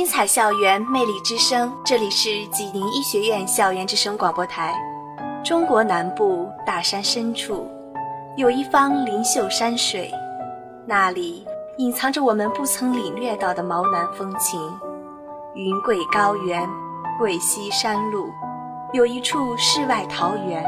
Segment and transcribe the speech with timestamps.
[0.00, 1.70] 精彩校园，魅力之声。
[1.84, 4.74] 这里是济宁医学院校园之声广播台。
[5.44, 7.68] 中国南部大山深处，
[8.34, 10.10] 有一方灵秀山水，
[10.86, 14.58] 那里隐藏着我们不曾领略到的毛南风情。
[15.54, 16.66] 云贵高原，
[17.18, 18.30] 贵溪山路，
[18.94, 20.64] 有一处世外桃源，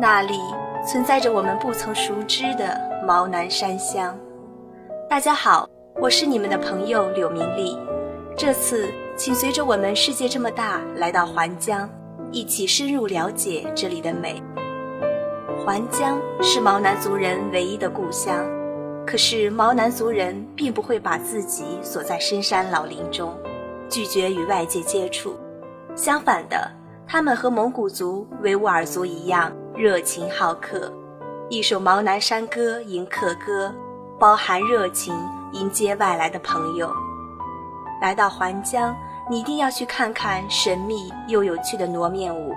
[0.00, 0.40] 那里
[0.84, 2.76] 存在着我们不曾熟知的
[3.06, 4.18] 毛南山乡。
[5.08, 5.68] 大家好，
[6.00, 7.78] 我是你们的朋友柳明丽。
[8.40, 11.86] 这次，请随着我们世界这么大来到环江。
[12.32, 14.42] 一起深入了解这里的美。
[15.62, 18.42] 环江是毛南族人唯一的故乡，
[19.06, 23.38] 可是毛南族人并不会把自己锁在深山老林中，
[23.90, 25.38] 拒绝与外界接触。
[25.94, 26.66] 相反的，
[27.06, 30.90] 他们和蒙古族、维吾尔族一样热情好客。
[31.50, 33.70] 一首毛南山歌迎客歌，
[34.18, 35.14] 包含热情
[35.52, 36.90] 迎接外来的朋友。
[38.00, 38.96] 来到环江。
[39.28, 42.52] 你一定要去看看神秘又有趣的挪面舞。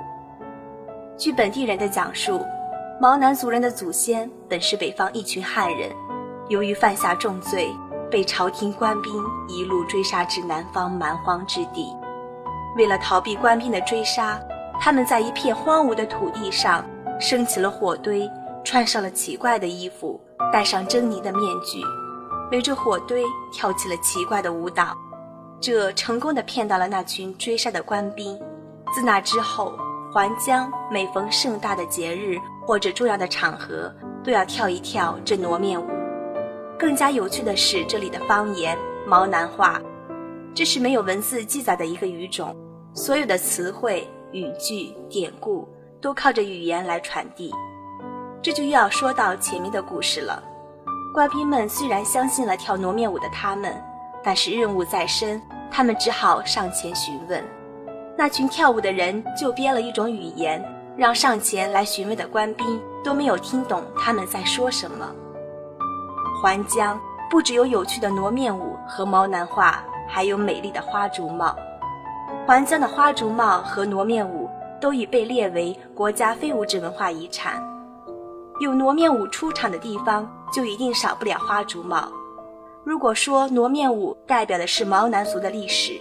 [1.16, 2.44] 据本地人的讲述，
[3.00, 5.92] 毛南族人的祖先本是北方一群汉人，
[6.50, 7.72] 由于犯下重罪，
[8.10, 11.96] 被朝廷官兵一路追杀至南方蛮荒之地。
[12.76, 14.40] 为了逃避官兵的追杀，
[14.82, 16.84] 他们在一片荒芜的土地上
[17.20, 18.28] 升起了火堆，
[18.64, 20.20] 穿上了奇怪的衣服，
[20.52, 21.84] 戴上狰狞的面具，
[22.52, 24.98] 围着火堆跳起了奇怪的舞蹈。
[25.64, 28.38] 这成功的骗到了那群追杀的官兵。
[28.94, 29.72] 自那之后，
[30.12, 33.90] 环江每逢盛大的节日或者重要的场合，
[34.26, 35.88] 都要跳一跳这傩面舞。
[36.78, 39.82] 更加有趣的是，这里的方言毛南话，
[40.54, 42.54] 这是没有文字记载的一个语种，
[42.94, 45.66] 所有的词汇、语句、典故
[46.02, 47.54] 都靠着语言来传递。
[48.42, 50.44] 这就又要说到前面的故事了。
[51.14, 53.74] 官兵们虽然相信了跳傩面舞的他们，
[54.22, 55.42] 但是任务在身。
[55.76, 57.44] 他们只好上前询问，
[58.16, 60.64] 那群跳舞的人就编了一种语言，
[60.96, 65.10] 让上前来询问的官兵都没有听懂他们在说什么。
[66.40, 71.56] 环江不只有有趣的挪面舞和毛南话，还有美丽的花竹帽。
[72.46, 74.48] 环江的花竹帽和挪面舞
[74.80, 77.64] 都已被列为国家非物质文化遗产。
[78.60, 82.08] 有挪面舞出场的地方，就一定少不了花竹帽。
[82.86, 85.94] 如果说挪面舞代表的是毛南族的历史，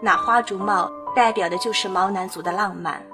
[0.00, 3.04] 那花竹帽代表的就是毛南族的浪漫。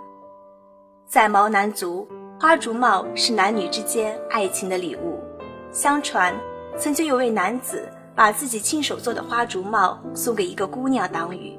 [1.09, 2.06] 在毛南族，
[2.39, 5.19] 花竹帽是男女之间爱情的礼物。
[5.73, 6.33] 相传，
[6.79, 11.59] 曾经有位男子把自己亲手做的花竹帽送给一个姑娘当雨，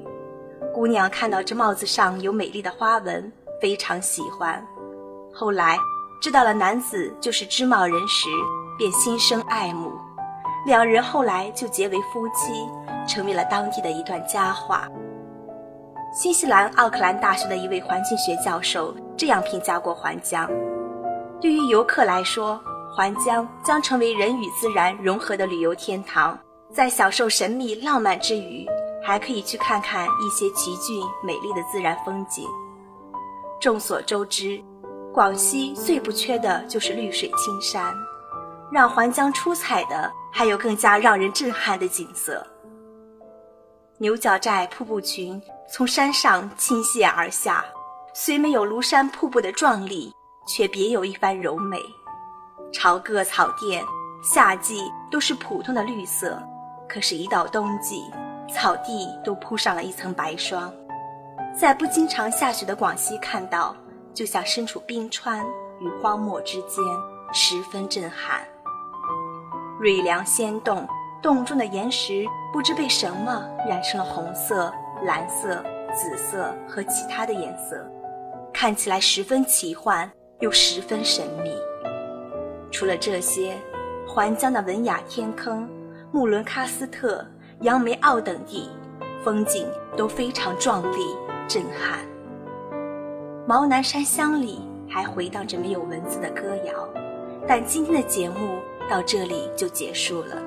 [0.74, 4.66] 姑娘看到这帽子上有美丽的花纹，非常喜欢。
[5.30, 5.76] 后来
[6.22, 8.30] 知道了男子就是织帽人时，
[8.78, 9.92] 便心生爱慕。
[10.66, 12.68] 两人后来就结为夫妻，
[13.08, 14.88] 成为了当地的一段佳话。
[16.12, 20.50] 新西兰奥克兰大学的一位环境学教授这样评价过环江：
[21.40, 22.60] 对于游客来说，
[22.94, 26.38] 环江将成为人与自然融合的旅游天堂，
[26.72, 28.66] 在享受神秘浪漫之余，
[29.02, 32.44] 还可以去看看一些奇峻美丽的自然风景。
[33.60, 34.60] 众所周知，
[35.14, 37.94] 广西最不缺的就是绿水青山。
[38.70, 42.46] 让环江出彩的，还有更加让人震撼的景色。
[43.98, 47.64] 牛角寨瀑布群从山上倾泻而下，
[48.14, 50.14] 虽没有庐山瀑布的壮丽，
[50.46, 51.78] 却别有一番柔美。
[52.72, 53.84] 朝各草甸，
[54.22, 56.40] 夏季都是普通的绿色，
[56.88, 58.04] 可是，一到冬季，
[58.54, 60.72] 草地都铺上了一层白霜。
[61.58, 63.74] 在不经常下雪的广西看到，
[64.14, 65.44] 就像身处冰川
[65.80, 66.82] 与荒漠之间，
[67.32, 68.40] 十分震撼。
[69.80, 70.86] 瑞良仙洞，
[71.22, 74.70] 洞中的岩石不知被什么染成了红色、
[75.06, 75.64] 蓝色、
[75.94, 77.82] 紫色和其他的颜色，
[78.52, 80.10] 看起来十分奇幻
[80.40, 81.50] 又十分神秘。
[82.70, 83.56] 除了这些，
[84.06, 85.66] 环江的文雅天坑、
[86.12, 87.26] 木伦喀斯特、
[87.62, 88.68] 杨梅坳等地，
[89.24, 89.66] 风景
[89.96, 91.16] 都非常壮丽
[91.48, 92.00] 震撼。
[93.46, 96.86] 毛南山乡里还回荡着没有文字的歌谣，
[97.48, 98.58] 但今天的节目。
[98.90, 100.42] 到这里就结束了。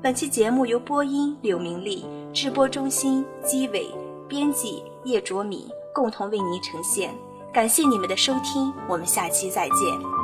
[0.00, 3.94] 本期节目由播音柳明丽、直播中心基伟、
[4.26, 7.14] 编辑叶卓敏共同为您呈现。
[7.52, 10.17] 感谢你们的收听，我们下期再见。